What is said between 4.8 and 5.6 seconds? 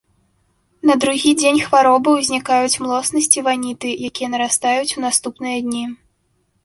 у наступныя